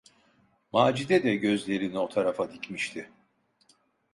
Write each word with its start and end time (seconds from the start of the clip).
Macide 0.73 1.23
de 1.23 1.35
gözlerini 1.35 1.99
o 1.99 2.09
tarafa 2.09 2.51
dikmişti. 2.51 3.11